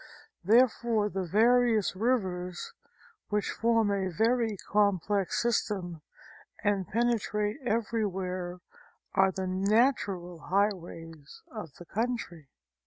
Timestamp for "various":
1.25-1.95